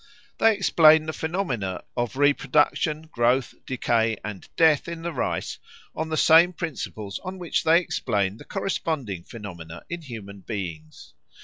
They 0.39 0.55
explain 0.55 1.05
the 1.05 1.13
phenomena 1.13 1.83
of 1.95 2.15
reproduction, 2.17 3.03
growth, 3.03 3.53
decay, 3.67 4.17
and 4.25 4.49
death 4.55 4.87
in 4.87 5.03
the 5.03 5.13
rice 5.13 5.59
on 5.93 6.09
the 6.09 6.17
same 6.17 6.53
principles 6.53 7.19
on 7.19 7.37
which 7.37 7.63
they 7.63 7.79
explain 7.79 8.37
the 8.37 8.45
corresponding 8.45 9.23
phenomena 9.25 9.83
in 9.91 10.01
human 10.01 10.39
beings. 10.41 11.13